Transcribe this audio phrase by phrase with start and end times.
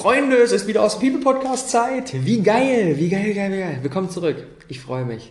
[0.00, 2.24] Freunde, es ist wieder aus dem People Podcast Zeit.
[2.24, 3.78] Wie geil, wie geil, geil, geil.
[3.82, 4.46] Willkommen zurück.
[4.66, 5.30] Ich freue mich.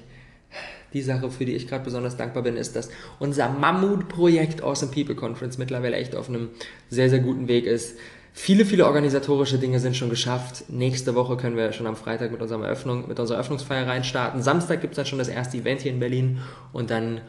[0.93, 5.15] Die Sache, für die ich gerade besonders dankbar bin, ist, dass unser Mammutprojekt Awesome People
[5.15, 6.49] Conference mittlerweile echt auf einem
[6.87, 7.97] sehr, sehr guten Weg ist.
[8.31, 10.65] Viele, viele organisatorische Dinge sind schon geschafft.
[10.67, 14.43] Nächste Woche können wir schon am Freitag mit, unserer Eröffnung, mit unserer Eröffnungsfeier reinstarten.
[14.43, 16.41] Samstag gibt es dann schon das erste Event hier in Berlin
[16.73, 17.21] und dann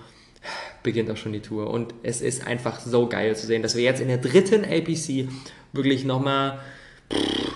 [0.82, 1.70] beginnt auch schon die Tour.
[1.70, 5.30] Und es ist einfach so geil zu sehen, dass wir jetzt in der dritten APC
[5.72, 6.60] wirklich nochmal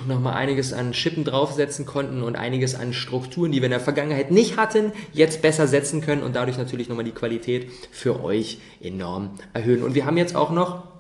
[0.07, 4.31] nochmal einiges an Schippen draufsetzen konnten und einiges an Strukturen, die wir in der Vergangenheit
[4.31, 9.31] nicht hatten, jetzt besser setzen können und dadurch natürlich nochmal die Qualität für euch enorm
[9.53, 9.83] erhöhen.
[9.83, 10.94] Und wir haben jetzt auch noch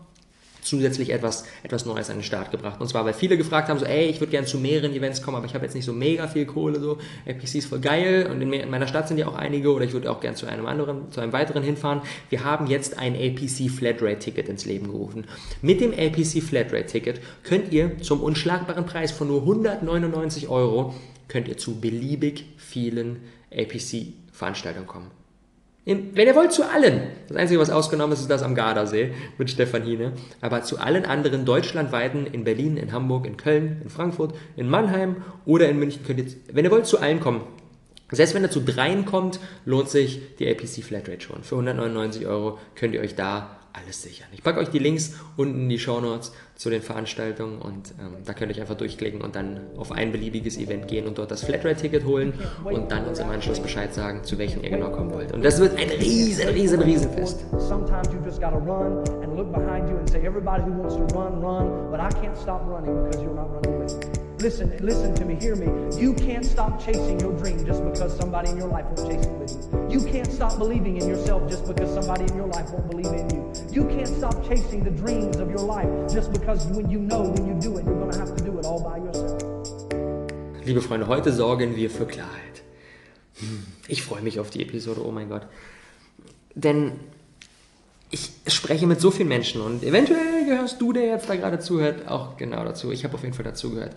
[0.64, 2.80] zusätzlich etwas, etwas Neues an den Start gebracht.
[2.80, 5.36] Und zwar, weil viele gefragt haben, so, ey, ich würde gerne zu mehreren Events kommen,
[5.36, 8.40] aber ich habe jetzt nicht so mega viel Kohle, so, APC ist voll geil und
[8.40, 10.66] in, in meiner Stadt sind ja auch einige oder ich würde auch gerne zu einem
[10.66, 12.02] anderen, zu einem weiteren hinfahren.
[12.30, 15.26] Wir haben jetzt ein APC Flatrate Ticket ins Leben gerufen.
[15.62, 20.94] Mit dem APC Flatrate Ticket könnt ihr zum unschlagbaren Preis von nur 199 Euro
[21.28, 25.23] könnt ihr zu beliebig vielen APC Veranstaltungen kommen.
[25.86, 27.02] Wenn ihr wollt, zu allen.
[27.28, 30.12] Das Einzige, was ausgenommen ist, ist das am Gardasee mit Stefan Hine.
[30.40, 35.16] Aber zu allen anderen deutschlandweiten, in Berlin, in Hamburg, in Köln, in Frankfurt, in Mannheim
[35.44, 37.42] oder in München könnt ihr, wenn ihr wollt, zu allen kommen.
[38.10, 41.42] Selbst wenn ihr zu dreien kommt, lohnt sich die APC Flatrate schon.
[41.42, 44.28] Für 199 Euro könnt ihr euch da alles sichern.
[44.32, 48.16] Ich packe euch die Links unten in die Show Notes zu den Veranstaltungen und ähm,
[48.24, 51.30] da könnt ihr euch einfach durchklicken und dann auf ein beliebiges Event gehen und dort
[51.30, 55.12] das Flatrate-Ticket holen und dann uns im Anschluss Bescheid sagen, zu welchem ihr genau kommen
[55.12, 55.32] wollt.
[55.32, 57.44] Und das wird ein riesen, riesen, riesen Fest.
[57.58, 61.02] Sometimes you just gotta run and look behind you and say everybody who wants to
[61.16, 64.23] run, run, but I can't stop running because you're not running with me.
[64.44, 65.68] Listen, listen to me, hear me.
[65.98, 69.32] You can't stop chasing your dream just because somebody in your life won't chase it
[69.38, 69.88] with you.
[69.88, 73.30] You can't stop believing in yourself just because somebody in your life won't believe in
[73.30, 73.42] you.
[73.70, 77.46] You can't stop chasing the dreams of your life just because when you know when
[77.46, 79.40] you do it, you're going to have to do it all by yourself.
[80.62, 82.64] Liebe Freunde, heute sorgen wir für Klarheit.
[83.36, 85.46] Hm, ich freue mich auf die Episode, oh mein Gott.
[86.54, 87.00] Denn
[88.14, 92.06] ich spreche mit so vielen Menschen und eventuell gehörst du, der jetzt da gerade zuhört,
[92.08, 92.92] auch genau dazu.
[92.92, 93.96] Ich habe auf jeden Fall dazu gehört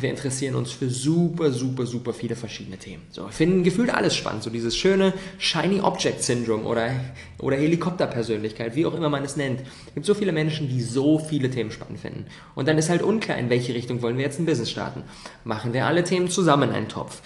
[0.00, 3.02] wir interessieren uns für super, super, super viele verschiedene Themen.
[3.10, 4.42] So, finden gefühlt alles spannend.
[4.42, 6.90] So dieses schöne Shiny Object Syndrome oder,
[7.38, 9.60] oder Helikopterpersönlichkeit, wie auch immer man es nennt.
[9.88, 12.26] Es gibt so viele Menschen, die so viele Themen spannend finden.
[12.54, 15.02] Und dann ist halt unklar, in welche Richtung wollen wir jetzt ein Business starten.
[15.42, 17.20] Machen wir alle Themen zusammen in einen Topf?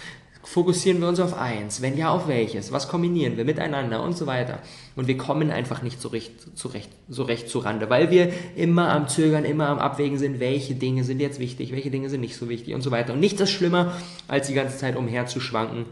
[0.51, 1.83] Fokussieren wir uns auf eins?
[1.83, 2.71] Wenn ja, auf welches?
[2.71, 4.57] Was kombinieren wir miteinander und so weiter?
[4.95, 8.33] Und wir kommen einfach nicht so recht, so recht, so recht zu Rande, weil wir
[8.55, 12.21] immer am Zögern, immer am Abwägen sind, welche Dinge sind jetzt wichtig, welche Dinge sind
[12.21, 13.13] nicht so wichtig und so weiter.
[13.13, 13.95] Und nichts ist schlimmer,
[14.27, 15.85] als die ganze Zeit umherzuschwanken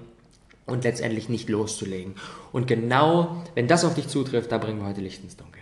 [0.65, 2.15] und letztendlich nicht loszulegen.
[2.51, 5.61] Und genau, wenn das auf dich zutrifft, da bringen wir heute Licht ins Dunkel.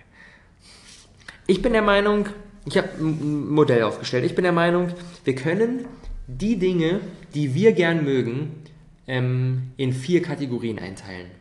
[1.47, 2.27] Ich bin der Meinung,
[2.65, 4.23] ich habe ein Modell aufgestellt.
[4.23, 4.93] Ich bin der Meinung,
[5.25, 5.85] wir können
[6.27, 7.01] die Dinge,
[7.33, 8.63] die wir gern mögen,
[9.07, 11.31] ähm, in vier Kategorien einteilen.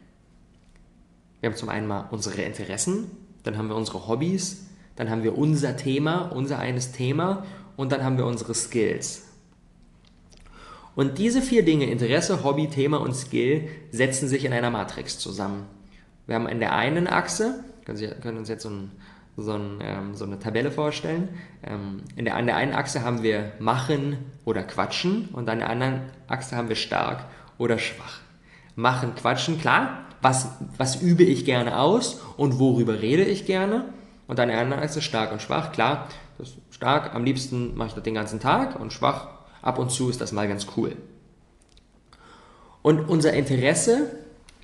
[1.41, 3.10] Wir haben zum einen mal unsere Interessen,
[3.42, 4.66] dann haben wir unsere Hobbys,
[4.97, 7.44] dann haben wir unser Thema, unser eines Thema
[7.76, 9.22] und dann haben wir unsere Skills.
[10.94, 15.66] Und diese vier Dinge, Interesse, Hobby, Thema und Skill, setzen sich in einer Matrix zusammen.
[16.26, 18.92] Wir haben in der einen Achse, können Sie können uns jetzt so, ein,
[19.36, 21.28] so, ein, ähm, so eine Tabelle vorstellen,
[21.64, 25.69] ähm, in der, an der einen Achse haben wir machen oder quatschen und an der
[25.69, 27.24] anderen Achse haben wir stark
[27.59, 28.20] oder schwach.
[28.76, 30.06] Machen, quatschen, klar.
[30.22, 30.48] Was,
[30.78, 33.84] was übe ich gerne aus und worüber rede ich gerne?
[34.26, 34.48] Und dann
[34.97, 35.72] es stark und schwach.
[35.72, 39.28] Klar, das stark, am liebsten mache ich das den ganzen Tag und schwach,
[39.62, 40.97] ab und zu ist das mal ganz cool.
[42.82, 44.10] Und unser Interesse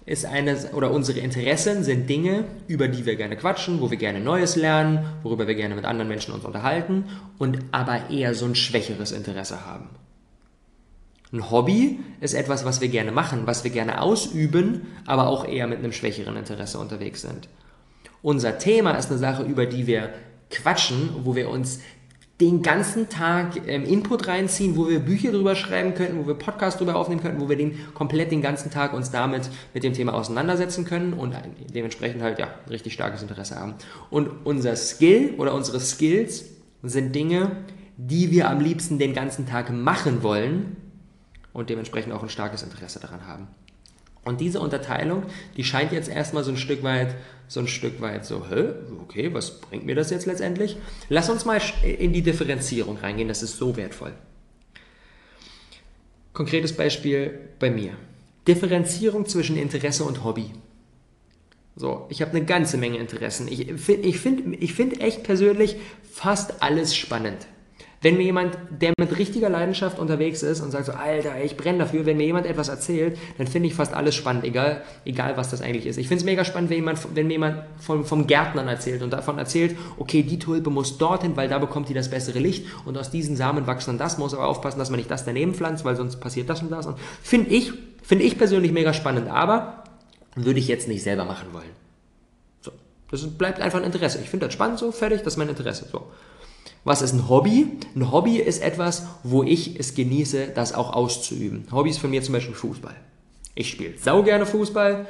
[0.07, 4.21] ist eine, oder unsere Interessen sind Dinge, über die wir gerne quatschen, wo wir gerne
[4.21, 7.05] Neues lernen, worüber wir gerne mit anderen Menschen uns unterhalten
[7.39, 9.89] und aber eher so ein schwächeres Interesse haben.
[11.33, 15.67] Ein Hobby ist etwas, was wir gerne machen, was wir gerne ausüben, aber auch eher
[15.67, 17.49] mit einem schwächeren Interesse unterwegs sind.
[18.23, 20.11] Unser Thema ist eine Sache, über die wir
[20.51, 21.81] quatschen, wo wir uns
[22.41, 26.79] den ganzen Tag ähm, Input reinziehen, wo wir Bücher drüber schreiben könnten, wo wir Podcasts
[26.79, 30.15] drüber aufnehmen könnten, wo wir den komplett den ganzen Tag uns damit mit dem Thema
[30.15, 31.35] auseinandersetzen können und
[31.75, 33.75] dementsprechend halt ja richtig starkes Interesse haben.
[34.09, 36.47] Und unser Skill oder unsere Skills
[36.83, 37.53] sind Dinge,
[37.99, 40.77] die wir am liebsten den ganzen Tag machen wollen,
[41.53, 43.49] und dementsprechend auch ein starkes Interesse daran haben.
[44.25, 45.23] Und diese Unterteilung,
[45.57, 47.17] die scheint jetzt erstmal so ein Stück weit,
[47.49, 50.77] so ein Stück weit so, hä, okay, was bringt mir das jetzt letztendlich?
[51.09, 54.13] Lass uns mal in die Differenzierung reingehen, das ist so wertvoll.
[56.33, 57.93] Konkretes Beispiel bei mir.
[58.47, 60.53] Differenzierung zwischen Interesse und Hobby.
[61.77, 63.49] So, ich habe eine ganze Menge Interessen.
[63.49, 65.77] Ich finde ich find, ich find echt persönlich
[66.13, 67.47] fast alles spannend.
[68.03, 71.81] Wenn mir jemand, der mit richtiger Leidenschaft unterwegs ist und sagt so, Alter, ich brenne
[71.81, 75.51] dafür, wenn mir jemand etwas erzählt, dann finde ich fast alles spannend, egal, egal was
[75.51, 75.99] das eigentlich ist.
[75.99, 79.13] Ich finde es mega spannend, wenn, jemand, wenn mir jemand vom, vom Gärtnern erzählt und
[79.13, 82.97] davon erzählt, okay, die Tulpe muss dorthin, weil da bekommt die das bessere Licht und
[82.97, 85.85] aus diesen Samen wachsen dann das, muss aber aufpassen, dass man nicht das daneben pflanzt,
[85.85, 86.87] weil sonst passiert das und das.
[86.87, 87.71] Und finde ich,
[88.03, 89.85] finde ich persönlich mega spannend, aber
[90.37, 91.71] würde ich jetzt nicht selber machen wollen.
[92.63, 92.73] So.
[93.11, 94.21] Das bleibt einfach ein Interesse.
[94.23, 95.87] Ich finde das spannend so, fertig, das ist mein Interesse.
[95.93, 96.07] So.
[96.85, 97.67] Was ist ein Hobby?
[97.95, 101.67] Ein Hobby ist etwas, wo ich es genieße, das auch auszuüben.
[101.71, 102.97] Hobby ist von mir zum Beispiel Fußball.
[103.55, 105.07] Ich spiele sau gerne Fußball,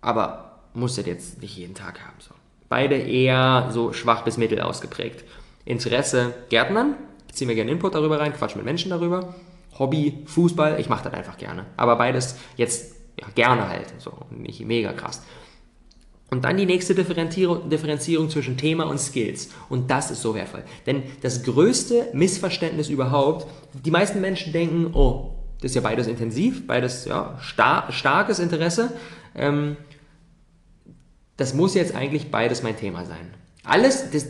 [0.00, 2.16] aber muss das jetzt nicht jeden Tag haben.
[2.18, 2.34] So.
[2.68, 5.24] Beide eher so schwach bis mittel ausgeprägt.
[5.64, 6.94] Interesse Gärtnern,
[7.32, 9.34] ziehen wir gerne Input darüber rein, quatsch mit Menschen darüber.
[9.78, 11.66] Hobby Fußball, ich mache das einfach gerne.
[11.76, 15.22] Aber beides jetzt ja, gerne halt, so nicht mega krass.
[16.30, 19.48] Und dann die nächste Differenzierung, Differenzierung zwischen Thema und Skills.
[19.70, 20.62] Und das ist so wertvoll.
[20.86, 23.46] Denn das größte Missverständnis überhaupt,
[23.84, 25.30] die meisten Menschen denken, oh,
[25.60, 28.92] das ist ja beides intensiv, beides ja, star starkes Interesse.
[29.34, 29.76] Ähm,
[31.38, 33.32] das muss jetzt eigentlich beides mein Thema sein.
[33.64, 34.26] Alles, das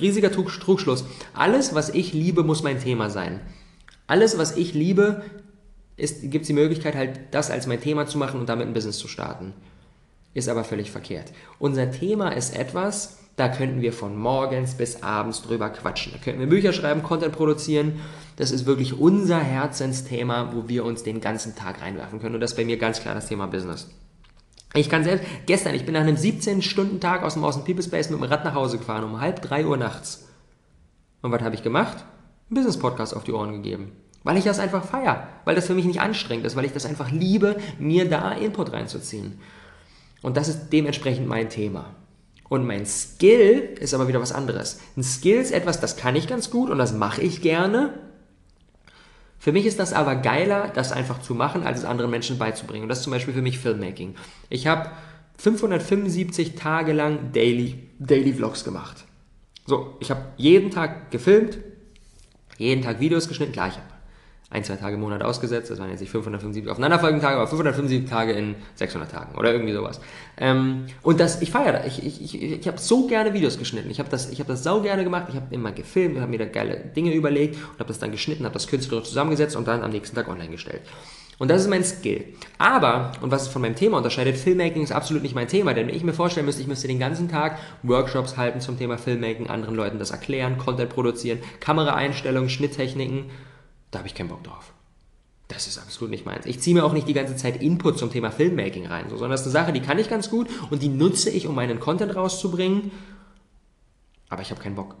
[0.00, 1.04] riesiger Trugschluss.
[1.32, 3.40] Alles, was ich liebe, muss mein Thema sein.
[4.06, 5.22] Alles, was ich liebe,
[5.96, 8.98] gibt es die Möglichkeit, halt das als mein Thema zu machen und damit ein Business
[8.98, 9.54] zu starten
[10.38, 11.32] ist aber völlig verkehrt.
[11.58, 16.12] Unser Thema ist etwas, da könnten wir von morgens bis abends drüber quatschen.
[16.12, 18.00] Da könnten wir Bücher schreiben, Content produzieren.
[18.36, 22.34] Das ist wirklich unser Herzensthema, wo wir uns den ganzen Tag reinwerfen können.
[22.34, 23.88] Und das ist bei mir ganz klar das Thema Business.
[24.74, 28.20] Ich kann selbst, gestern, ich bin nach einem 17-Stunden-Tag aus dem Außen People Space mit
[28.20, 30.28] dem Rad nach Hause gefahren, um halb drei Uhr nachts.
[31.22, 32.04] Und was habe ich gemacht?
[32.50, 33.92] Ein Business-Podcast auf die Ohren gegeben.
[34.24, 36.86] Weil ich das einfach feier, weil das für mich nicht anstrengend ist, weil ich das
[36.86, 39.40] einfach liebe, mir da Input reinzuziehen.
[40.22, 41.94] Und das ist dementsprechend mein Thema.
[42.48, 44.80] Und mein Skill ist aber wieder was anderes.
[44.96, 47.94] Ein Skill ist etwas, das kann ich ganz gut und das mache ich gerne.
[49.38, 52.82] Für mich ist das aber geiler, das einfach zu machen, als es anderen Menschen beizubringen.
[52.82, 54.16] Und das ist zum Beispiel für mich Filmmaking.
[54.48, 54.90] Ich habe
[55.36, 59.04] 575 Tage lang Daily, Daily Vlogs gemacht.
[59.66, 61.58] So, ich habe jeden Tag gefilmt,
[62.56, 63.52] jeden Tag Videos geschnitten.
[63.52, 63.72] Klar,
[64.50, 65.70] ein, zwei Tage im Monat ausgesetzt.
[65.70, 69.74] Das waren jetzt nicht 575 aufeinanderfolgende Tage, aber 575 Tage in 600 Tagen oder irgendwie
[69.74, 70.00] sowas.
[70.38, 71.86] Ähm, und das, ich feiere das.
[71.86, 73.90] Ich, ich, ich, ich habe so gerne Videos geschnitten.
[73.90, 75.26] Ich habe das, ich hab das sau gerne gemacht.
[75.28, 78.44] Ich habe immer gefilmt, habe mir da geile Dinge überlegt und habe das dann geschnitten,
[78.44, 80.80] habe das künstlerisch zusammengesetzt und dann am nächsten Tag online gestellt.
[81.38, 82.24] Und das ist mein Skill.
[82.58, 85.86] Aber, und was es von meinem Thema unterscheidet, Filmmaking ist absolut nicht mein Thema, denn
[85.86, 89.46] wenn ich mir vorstellen müsste, ich müsste den ganzen Tag Workshops halten zum Thema Filmmaking,
[89.48, 93.26] anderen Leuten das erklären, Content produzieren, Kameraeinstellungen, Schnitttechniken,
[93.90, 94.72] da habe ich keinen Bock drauf.
[95.48, 96.44] Das ist absolut nicht meins.
[96.44, 99.30] Ich ziehe mir auch nicht die ganze Zeit Input zum Thema Filmmaking rein, so, sondern
[99.30, 101.80] das ist eine Sache, die kann ich ganz gut und die nutze ich, um meinen
[101.80, 102.90] Content rauszubringen.
[104.28, 104.96] Aber ich habe keinen Bock,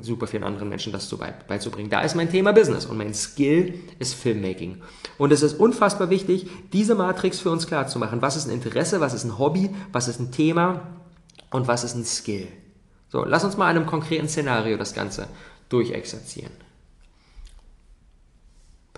[0.00, 1.90] super vielen anderen Menschen das so beizubringen.
[1.90, 4.82] Da ist mein Thema Business und mein Skill ist Filmmaking.
[5.16, 8.20] Und es ist unfassbar wichtig, diese Matrix für uns klar zu machen.
[8.20, 10.88] Was ist ein Interesse, was ist ein Hobby, was ist ein Thema
[11.50, 12.48] und was ist ein Skill.
[13.10, 15.28] So, lass uns mal in einem konkreten Szenario das Ganze
[15.68, 16.52] durchexerzieren.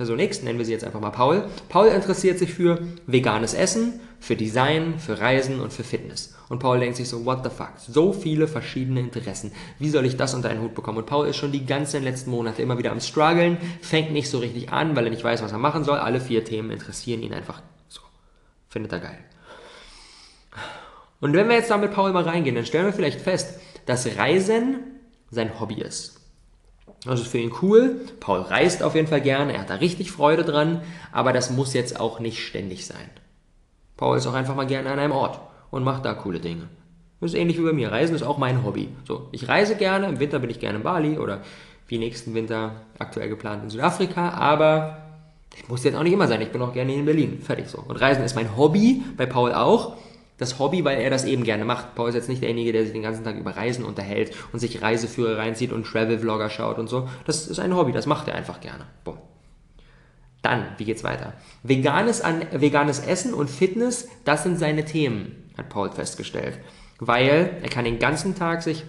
[0.01, 1.45] Person X, nennen wir sie jetzt einfach mal Paul.
[1.69, 6.35] Paul interessiert sich für veganes Essen, für Design, für Reisen und für Fitness.
[6.49, 7.73] Und Paul denkt sich so, what the fuck?
[7.77, 9.53] So viele verschiedene Interessen.
[9.79, 10.97] Wie soll ich das unter einen Hut bekommen?
[10.97, 14.39] Und Paul ist schon die ganzen letzten Monate immer wieder am struggeln, fängt nicht so
[14.39, 15.99] richtig an, weil er nicht weiß, was er machen soll.
[15.99, 18.01] Alle vier Themen interessieren ihn einfach so.
[18.71, 19.19] Findet er geil.
[21.21, 24.17] Und wenn wir jetzt da mit Paul mal reingehen, dann stellen wir vielleicht fest, dass
[24.17, 24.77] Reisen
[25.31, 26.20] sein Hobby ist.
[27.05, 28.01] Das ist für ihn cool.
[28.21, 30.83] Paul reist auf jeden Fall gerne, er hat da richtig Freude dran,
[31.13, 33.11] aber das muss jetzt auch nicht ständig sein.
[33.97, 36.69] Paul ist auch einfach mal gerne an einem Ort und macht da coole Dinge.
[37.21, 37.93] Das ist ähnlich wie bei mir.
[37.93, 38.89] Reisen ist auch mein Hobby.
[39.07, 41.43] So, ich reise gerne, im Winter bin ich gerne in Bali oder
[41.87, 44.99] wie nächsten Winter aktuell geplant in Südafrika, aber
[45.57, 46.41] ich muss jetzt auch nicht immer sein.
[46.41, 47.41] Ich bin auch gerne in Berlin.
[47.43, 47.79] Fertig so.
[47.79, 49.97] Und Reisen ist mein Hobby, bei Paul auch
[50.41, 51.95] das Hobby, weil er das eben gerne macht.
[51.95, 54.81] Paul ist jetzt nicht derjenige, der sich den ganzen Tag über Reisen unterhält und sich
[54.81, 57.09] Reiseführer reinzieht und Travel-Vlogger schaut und so.
[57.27, 58.87] Das ist ein Hobby, das macht er einfach gerne.
[59.05, 59.19] Bumm.
[60.41, 61.35] Dann, wie geht's weiter?
[61.63, 66.59] Veganes, an, veganes Essen und Fitness, das sind seine Themen, hat Paul festgestellt.
[66.99, 68.85] Weil er kann den ganzen Tag sich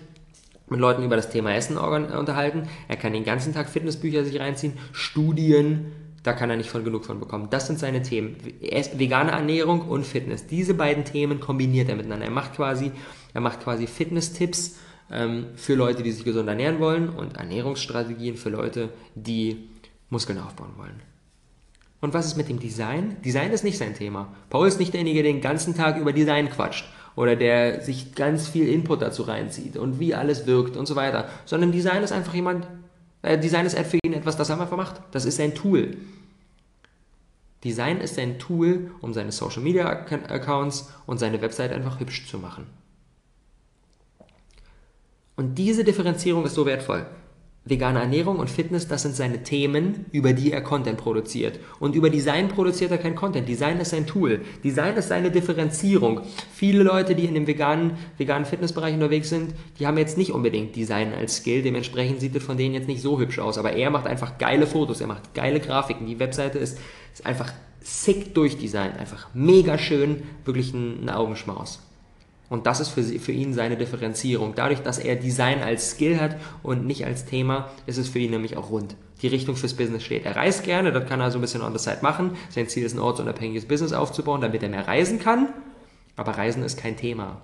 [0.69, 4.77] mit Leuten über das Thema Essen unterhalten, er kann den ganzen Tag Fitnessbücher sich reinziehen,
[4.93, 5.91] Studien,
[6.23, 7.47] da kann er nicht von genug von bekommen.
[7.49, 8.37] Das sind seine Themen.
[8.93, 10.45] Vegane Ernährung und Fitness.
[10.45, 12.25] Diese beiden Themen kombiniert er miteinander.
[12.25, 12.91] Er macht quasi,
[13.33, 14.77] er macht quasi Fitness-Tipps
[15.11, 19.69] ähm, für Leute, die sich gesund ernähren wollen und Ernährungsstrategien für Leute, die
[20.09, 21.01] Muskeln aufbauen wollen.
[22.01, 23.17] Und was ist mit dem Design?
[23.23, 24.33] Design ist nicht sein Thema.
[24.49, 26.85] Paul ist nicht derjenige, der den ganzen Tag über Design quatscht
[27.15, 31.29] oder der sich ganz viel Input dazu reinzieht und wie alles wirkt und so weiter,
[31.45, 32.67] sondern Design ist einfach jemand,
[33.23, 35.01] Design ist für ihn etwas, das er einfach macht.
[35.11, 35.97] Das ist sein Tool.
[37.63, 42.39] Design ist ein Tool, um seine Social Media Accounts und seine Website einfach hübsch zu
[42.39, 42.65] machen.
[45.35, 47.05] Und diese Differenzierung ist so wertvoll.
[47.63, 51.59] Vegane Ernährung und Fitness, das sind seine Themen, über die er Content produziert.
[51.79, 53.47] Und über Design produziert er kein Content.
[53.47, 54.41] Design ist sein Tool.
[54.63, 56.21] Design ist seine Differenzierung.
[56.51, 60.75] Viele Leute, die in dem veganen, veganen Fitnessbereich unterwegs sind, die haben jetzt nicht unbedingt
[60.75, 61.61] Design als Skill.
[61.61, 63.59] Dementsprechend sieht es von denen jetzt nicht so hübsch aus.
[63.59, 66.07] Aber er macht einfach geile Fotos, er macht geile Grafiken.
[66.07, 66.79] Die Webseite ist,
[67.13, 68.97] ist einfach sick durchdesignt.
[68.97, 70.23] Einfach mega schön.
[70.45, 71.79] Wirklich ein, ein Augenschmaus.
[72.51, 74.55] Und das ist für, für ihn seine Differenzierung.
[74.55, 78.31] Dadurch, dass er Design als Skill hat und nicht als Thema, ist es für ihn
[78.31, 78.97] nämlich auch rund.
[79.21, 80.25] Die Richtung fürs Business steht.
[80.25, 82.31] Er reist gerne, das kann er so ein bisschen on the side machen.
[82.49, 85.47] Sein Ziel ist, ein ortsunabhängiges Business aufzubauen, damit er mehr reisen kann.
[86.17, 87.41] Aber Reisen ist kein Thema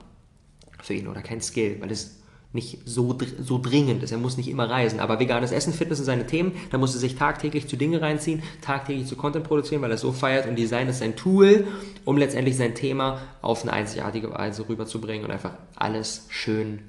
[0.84, 2.17] für ihn oder kein Skill, weil es
[2.54, 4.12] nicht so, so dringend ist.
[4.12, 5.00] Er muss nicht immer reisen.
[5.00, 6.54] Aber veganes Essen, Fitness sind seine Themen.
[6.72, 10.12] Da muss er sich tagtäglich zu Dinge reinziehen, tagtäglich zu Content produzieren, weil er so
[10.12, 10.48] feiert.
[10.48, 11.68] Und Design ist sein Tool,
[12.06, 16.80] um letztendlich sein Thema auf eine einzigartige Weise rüberzubringen und einfach alles schön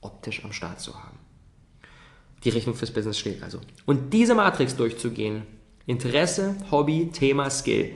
[0.00, 1.18] optisch am Start zu haben.
[2.44, 3.60] Die Richtung fürs Business steht also.
[3.86, 5.42] Und diese Matrix durchzugehen,
[5.86, 7.92] Interesse, Hobby, Thema, Skill,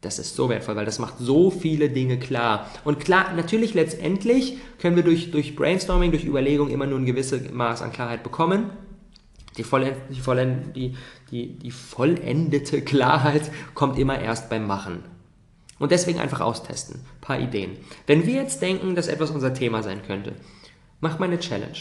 [0.00, 2.70] das ist so wertvoll, weil das macht so viele Dinge klar.
[2.84, 7.50] Und klar, natürlich letztendlich können wir durch, durch Brainstorming, durch Überlegung immer nur ein gewisses
[7.50, 8.70] Maß an Klarheit bekommen.
[9.56, 10.94] Die, vollend, die, vollend, die,
[11.30, 15.02] die, die vollendete Klarheit kommt immer erst beim Machen.
[15.78, 16.96] Und deswegen einfach austesten.
[16.96, 17.76] Ein paar Ideen.
[18.06, 20.34] Wenn wir jetzt denken, dass etwas unser Thema sein könnte,
[21.00, 21.76] macht mal eine Challenge.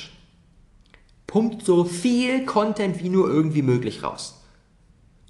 [1.27, 4.41] Pumpt so viel Content wie nur irgendwie möglich raus.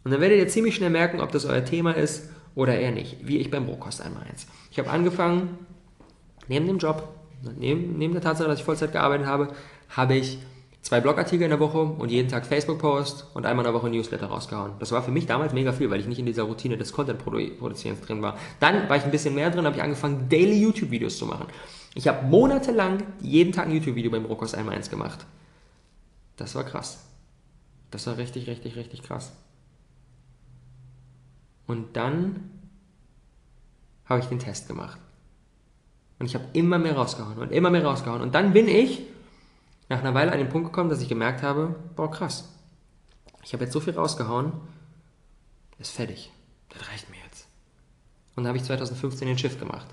[0.03, 3.17] Und dann werdet ihr ziemlich schnell merken, ob das euer Thema ist oder eher nicht,
[3.27, 4.47] wie ich beim Rohkost einmal eins.
[4.71, 5.59] Ich habe angefangen,
[6.47, 7.09] neben dem Job,
[7.57, 9.50] neben, neben der Tatsache, dass ich Vollzeit gearbeitet habe,
[9.89, 10.39] habe ich
[10.81, 14.27] zwei Blogartikel in der Woche und jeden Tag Facebook-Post und einmal in der Woche Newsletter
[14.27, 14.74] rausgehauen.
[14.79, 18.01] Das war für mich damals mega viel, weil ich nicht in dieser Routine des Content-Produzierens
[18.01, 18.38] drin war.
[18.59, 21.47] Dann war ich ein bisschen mehr drin, habe ich angefangen, Daily YouTube-Videos zu machen.
[21.95, 25.25] Ich habe monatelang jeden Tag ein YouTube-Video beim Rohkost einmal eins gemacht.
[26.38, 27.03] Das war krass.
[27.89, 29.31] Das war richtig, richtig, richtig krass.
[31.67, 32.51] Und dann
[34.05, 35.00] habe ich den Test gemacht.
[36.19, 38.22] Und ich habe immer mehr rausgehauen und immer mehr rausgehauen.
[38.22, 39.01] Und dann bin ich
[39.89, 42.50] nach einer Weile an den Punkt gekommen, dass ich gemerkt habe, boah, krass.
[43.43, 44.53] Ich habe jetzt so viel rausgehauen,
[45.77, 46.31] ist fertig.
[46.69, 47.48] Das reicht mir jetzt.
[48.36, 49.88] Und dann habe ich 2015 den Shift gemacht.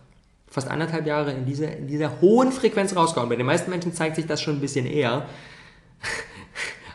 [0.46, 3.28] Fast anderthalb Jahre in dieser, in dieser hohen Frequenz rausgehauen.
[3.28, 5.26] Bei den meisten Menschen zeigt sich das schon ein bisschen eher.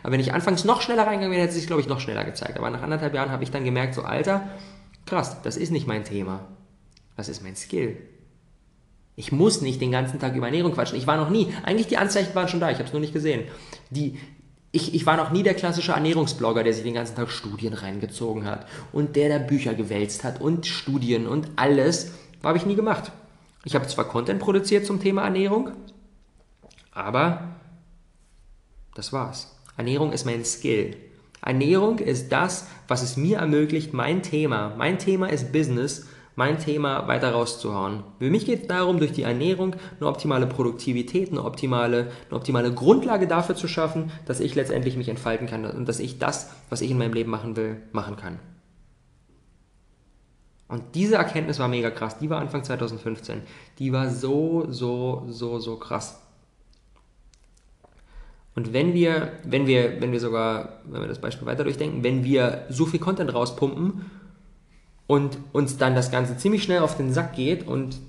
[0.07, 2.23] Aber wenn ich anfangs noch schneller reingegangen wäre, hätte es sich, glaube ich, noch schneller
[2.23, 2.57] gezeigt.
[2.57, 4.47] Aber nach anderthalb Jahren habe ich dann gemerkt, so, Alter,
[5.05, 6.47] krass, das ist nicht mein Thema.
[7.17, 7.97] Das ist mein Skill.
[9.17, 10.97] Ich muss nicht den ganzen Tag über Ernährung quatschen.
[10.97, 13.11] Ich war noch nie, eigentlich die Anzeichen waren schon da, ich habe es nur nicht
[13.11, 13.49] gesehen.
[13.89, 14.17] Die,
[14.71, 18.45] ich, ich war noch nie der klassische Ernährungsblogger, der sich den ganzen Tag Studien reingezogen
[18.45, 22.13] hat und der da Bücher gewälzt hat und Studien und alles.
[22.45, 23.11] Habe ich nie gemacht.
[23.65, 25.71] Ich habe zwar Content produziert zum Thema Ernährung,
[26.93, 27.55] aber
[28.95, 29.56] das war's.
[29.77, 30.97] Ernährung ist mein Skill.
[31.41, 37.07] Ernährung ist das, was es mir ermöglicht, mein Thema, mein Thema ist Business, mein Thema
[37.07, 38.03] weiter rauszuhauen.
[38.19, 42.73] Für mich geht es darum, durch die Ernährung eine optimale Produktivität, eine optimale, eine optimale
[42.73, 46.81] Grundlage dafür zu schaffen, dass ich letztendlich mich entfalten kann und dass ich das, was
[46.81, 48.39] ich in meinem Leben machen will, machen kann.
[50.67, 52.19] Und diese Erkenntnis war mega krass.
[52.19, 53.41] Die war Anfang 2015.
[53.79, 56.21] Die war so, so, so, so krass.
[58.57, 62.23] Und wenn wir, wenn wir, wenn wir sogar, wenn wir das Beispiel weiter durchdenken, wenn
[62.23, 64.09] wir so viel Content rauspumpen
[65.05, 67.99] und uns dann das Ganze ziemlich schnell auf den Sack geht und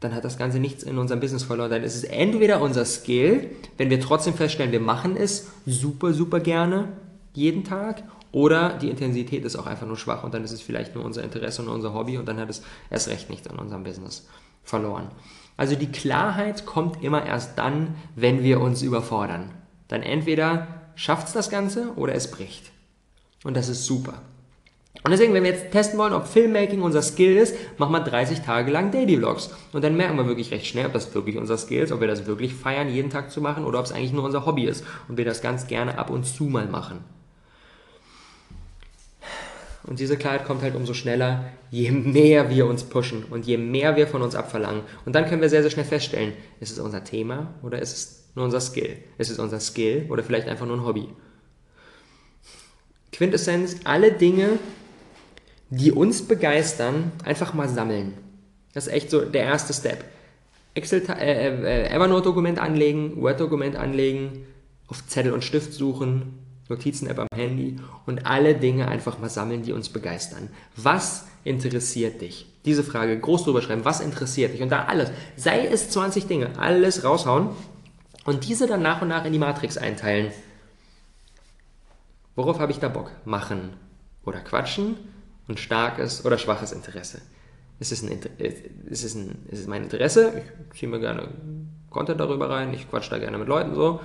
[0.00, 1.70] dann hat das Ganze nichts in unserem Business verloren.
[1.70, 6.40] Dann ist es entweder unser Skill, wenn wir trotzdem feststellen, wir machen es super, super
[6.40, 6.88] gerne
[7.32, 10.96] jeden Tag, oder die Intensität ist auch einfach nur schwach und dann ist es vielleicht
[10.96, 13.84] nur unser Interesse und unser Hobby und dann hat es erst recht nichts in unserem
[13.84, 14.26] Business
[14.64, 15.12] verloren.
[15.56, 19.50] Also die Klarheit kommt immer erst dann, wenn wir uns überfordern.
[19.88, 22.72] Dann entweder schafft es das Ganze oder es bricht.
[23.44, 24.22] Und das ist super.
[25.02, 28.40] Und deswegen, wenn wir jetzt testen wollen, ob Filmmaking unser Skill ist, machen wir 30
[28.40, 29.50] Tage lang Daily Vlogs.
[29.72, 32.08] Und dann merken wir wirklich recht schnell, ob das wirklich unser Skill ist, ob wir
[32.08, 34.84] das wirklich feiern, jeden Tag zu machen, oder ob es eigentlich nur unser Hobby ist
[35.08, 37.04] und wir das ganz gerne ab und zu mal machen.
[39.86, 43.96] Und diese Klarheit kommt halt umso schneller, je mehr wir uns pushen und je mehr
[43.96, 44.82] wir von uns abverlangen.
[45.04, 48.24] Und dann können wir sehr, sehr schnell feststellen, ist es unser Thema oder ist es
[48.34, 48.96] nur unser Skill?
[49.18, 51.08] Ist es unser Skill oder vielleicht einfach nur ein Hobby?
[53.12, 54.58] Quintessenz, alle Dinge,
[55.70, 58.14] die uns begeistern, einfach mal sammeln.
[58.72, 60.04] Das ist echt so der erste Step.
[60.74, 64.46] Excel, äh, äh, Evernote-Dokument anlegen, Word-Dokument anlegen,
[64.88, 69.72] auf Zettel und Stift suchen, Notizen-App am Handy und alle Dinge einfach mal sammeln, die
[69.72, 70.48] uns begeistern.
[70.76, 72.46] Was interessiert dich?
[72.64, 73.84] Diese Frage groß drüber schreiben.
[73.84, 74.62] Was interessiert dich?
[74.62, 77.50] Und da alles, sei es 20 Dinge, alles raushauen
[78.24, 80.32] und diese dann nach und nach in die Matrix einteilen.
[82.34, 83.12] Worauf habe ich da Bock?
[83.24, 83.74] Machen
[84.24, 84.96] oder quatschen
[85.46, 87.20] und starkes oder schwaches Interesse.
[87.80, 88.20] Ist es, ein,
[88.86, 90.42] ist es, ein, ist es mein Interesse?
[90.70, 91.28] Ich ziehe mir gerne
[91.90, 94.00] Content darüber rein, ich quatsch da gerne mit Leuten so.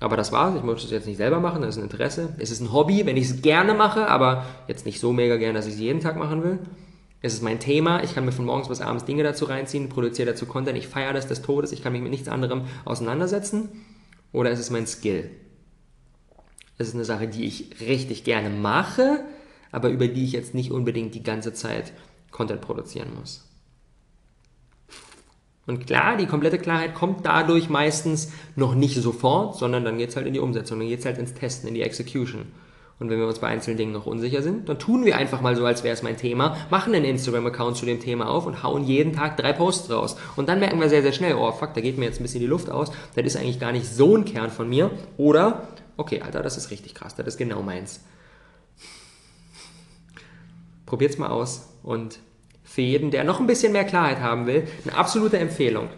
[0.00, 2.34] Aber das war's, ich möchte es jetzt nicht selber machen, das ist ein Interesse.
[2.38, 5.54] Es ist ein Hobby, wenn ich es gerne mache, aber jetzt nicht so mega gerne,
[5.54, 6.60] dass ich es jeden Tag machen will.
[7.20, 10.30] Es ist mein Thema, ich kann mir von morgens bis abends Dinge dazu reinziehen, produziere
[10.30, 13.70] dazu Content, ich feiere das des Todes, ich kann mich mit nichts anderem auseinandersetzen.
[14.32, 15.30] Oder es ist mein Skill.
[16.76, 19.24] Es ist eine Sache, die ich richtig gerne mache,
[19.72, 21.92] aber über die ich jetzt nicht unbedingt die ganze Zeit
[22.30, 23.47] Content produzieren muss.
[25.68, 30.16] Und klar, die komplette Klarheit kommt dadurch meistens noch nicht sofort, sondern dann geht es
[30.16, 32.46] halt in die Umsetzung, dann geht es halt ins Testen, in die Execution.
[32.98, 35.54] Und wenn wir uns bei einzelnen Dingen noch unsicher sind, dann tun wir einfach mal
[35.56, 38.82] so, als wäre es mein Thema, machen einen Instagram-Account zu dem Thema auf und hauen
[38.84, 40.16] jeden Tag drei Posts raus.
[40.36, 42.40] Und dann merken wir sehr, sehr schnell, oh fuck, da geht mir jetzt ein bisschen
[42.40, 44.90] die Luft aus, das ist eigentlich gar nicht so ein Kern von mir.
[45.18, 48.00] Oder, okay, Alter, das ist richtig krass, das ist genau meins.
[50.86, 52.20] Probiert's mal aus und
[52.78, 55.88] für jeden, der noch ein bisschen mehr Klarheit haben will, eine absolute Empfehlung.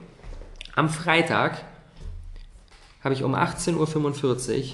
[0.75, 1.63] Am Freitag
[3.05, 4.65] habe ich um 18.45 Uhr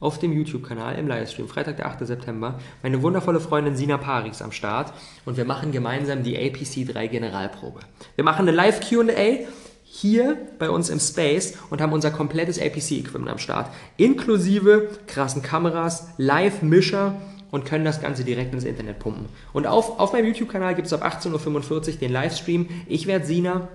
[0.00, 2.04] auf dem YouTube-Kanal im Livestream, Freitag, der 8.
[2.04, 4.92] September, meine wundervolle Freundin Sina Parix am Start
[5.24, 7.78] und wir machen gemeinsam die APC 3 Generalprobe.
[8.16, 9.46] Wir machen eine Live-QA
[9.84, 16.08] hier bei uns im Space und haben unser komplettes APC-Equipment am Start, inklusive krassen Kameras,
[16.16, 17.14] Live-Mischer
[17.52, 19.26] und können das Ganze direkt ins Internet pumpen.
[19.52, 22.68] Und auf, auf meinem YouTube-Kanal gibt es ab 18.45 Uhr den Livestream.
[22.88, 23.68] Ich werde Sina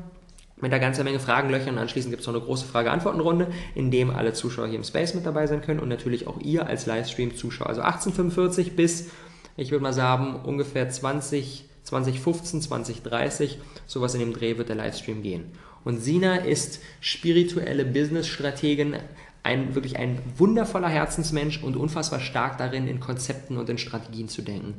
[0.60, 3.92] mit einer ganzen Menge Fragen löchern und anschließend gibt es noch eine große Frage-Antworten-Runde, in
[3.92, 6.88] dem alle Zuschauer hier im Space mit dabei sein können und natürlich auch ihr als
[6.88, 7.68] Livestream-Zuschauer.
[7.68, 9.12] Also 18.45 bis,
[9.56, 15.22] ich würde mal sagen, ungefähr 20, 2015, 2030, sowas in dem Dreh wird der Livestream
[15.22, 15.52] gehen.
[15.84, 18.96] Und Sina ist spirituelle Business-Strategin,
[19.44, 24.42] ein wirklich ein wundervoller Herzensmensch und unfassbar stark darin, in Konzepten und in Strategien zu
[24.42, 24.76] denken.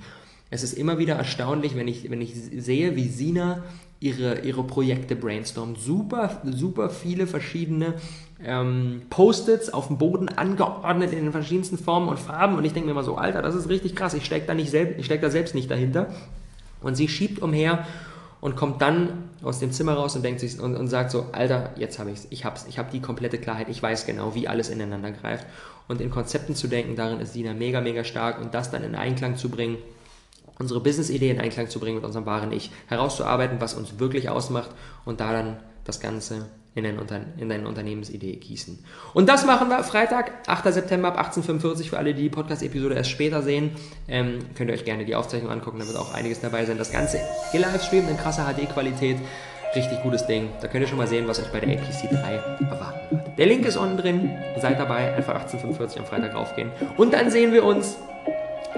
[0.51, 3.63] Es ist immer wieder erstaunlich, wenn ich, wenn ich sehe, wie Sina
[4.01, 5.79] ihre, ihre Projekte brainstormt.
[5.79, 7.95] Super, super viele verschiedene
[8.43, 12.57] ähm, Post-its auf dem Boden angeordnet in den verschiedensten Formen und Farben.
[12.57, 14.15] Und ich denke mir immer so, Alter, das ist richtig krass.
[14.15, 16.09] Ich stecke da, steck da selbst nicht dahinter.
[16.81, 17.87] Und sie schiebt umher
[18.41, 21.71] und kommt dann aus dem Zimmer raus und denkt sich und, und sagt so, Alter,
[21.77, 24.69] jetzt habe ich's, ich hab's, ich habe die komplette Klarheit, ich weiß genau, wie alles
[24.69, 25.47] ineinander greift.
[25.87, 28.95] Und in Konzepten zu denken, darin ist Dina mega, mega stark und das dann in
[28.95, 29.79] Einklang zu bringen,
[30.59, 34.71] unsere Business-Idee in Einklang zu bringen mit unserem wahren Ich, herauszuarbeiten, was uns wirklich ausmacht
[35.05, 36.47] und da dann das Ganze
[36.79, 36.99] in, ein
[37.39, 38.79] in deine Unternehmensidee gießen.
[39.15, 40.73] Und das machen wir Freitag, 8.
[40.73, 43.73] September ab 18.45 für alle, die die Podcast-Episode erst später sehen.
[44.09, 46.79] Ähm, könnt ihr euch gerne die Aufzeichnung angucken, da wird auch einiges dabei sein.
[46.79, 47.21] Das Ganze
[47.53, 49.19] gelivestreamt in krasser HD-Qualität.
[49.75, 50.49] Richtig gutes Ding.
[50.61, 52.35] Da könnt ihr schon mal sehen, was euch bei der APC 3
[52.71, 53.39] erwarten wird.
[53.39, 54.31] Der Link ist unten drin.
[54.61, 55.15] Seid dabei.
[55.15, 56.71] Einfach 18.45 am Freitag raufgehen.
[56.97, 57.97] Und dann sehen wir uns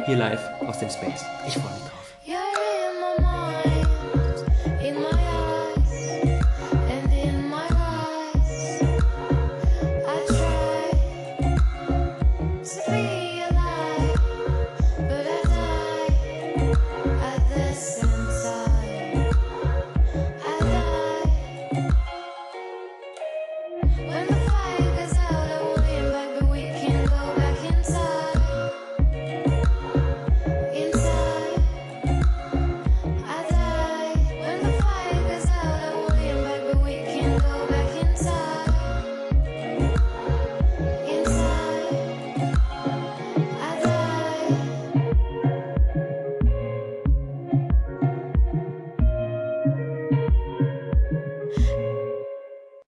[0.06, 1.24] hier live aus dem Space.
[1.46, 1.99] Ich freue mich drauf.